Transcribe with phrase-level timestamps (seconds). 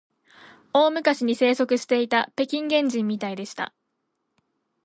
[0.73, 3.71] 大昔に生息していた北京原人みたいでした